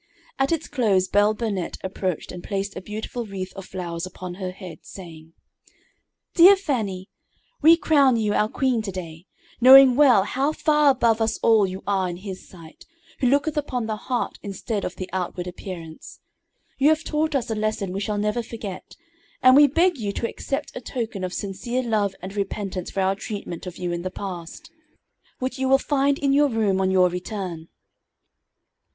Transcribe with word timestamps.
At 0.39 0.51
its 0.51 0.67
close 0.67 1.07
Belle 1.07 1.35
Burnette 1.35 1.77
approached 1.83 2.31
and 2.31 2.43
placed 2.43 2.75
a 2.75 2.81
beautiful 2.81 3.27
wreath 3.27 3.53
of 3.55 3.67
flowers 3.67 4.03
upon 4.07 4.33
her 4.41 4.49
head, 4.49 4.79
saying: 4.81 5.33
"Dear 6.33 6.55
Fannie, 6.55 7.07
we 7.61 7.77
crown 7.77 8.17
you 8.17 8.33
our 8.33 8.49
queen 8.49 8.81
to 8.81 8.91
day, 8.91 9.27
knowing 9.61 9.95
well 9.95 10.23
how 10.23 10.53
far 10.53 10.89
above 10.89 11.21
us 11.21 11.37
all 11.43 11.67
you 11.67 11.83
are 11.85 12.09
in 12.09 12.17
His 12.17 12.49
sight, 12.49 12.87
who 13.19 13.27
looketh 13.27 13.55
upon 13.57 13.85
the 13.85 13.95
heart 13.95 14.39
instead 14.41 14.83
of 14.85 14.95
the 14.95 15.07
outward 15.13 15.45
appearance. 15.45 16.19
You 16.79 16.89
have 16.89 17.03
taught 17.03 17.35
us 17.35 17.51
a 17.51 17.53
lesson 17.53 17.93
we 17.93 17.99
shall 17.99 18.17
never 18.17 18.41
forget, 18.41 18.95
and 19.43 19.55
we 19.55 19.67
beg 19.67 19.99
you 19.99 20.11
to 20.13 20.27
accept 20.27 20.75
a 20.75 20.81
token 20.81 21.23
of 21.23 21.31
sincere 21.31 21.83
love 21.83 22.15
and 22.23 22.35
repentance 22.35 22.89
for 22.89 23.01
our 23.01 23.13
treatment 23.13 23.67
of 23.67 23.77
you 23.77 23.91
in 23.91 24.01
the 24.01 24.09
past, 24.09 24.71
which 25.37 25.59
you 25.59 25.69
will 25.69 25.77
find 25.77 26.17
in 26.17 26.33
your 26.33 26.49
room 26.49 26.81
on 26.81 26.89
your 26.89 27.07
return." 27.09 27.67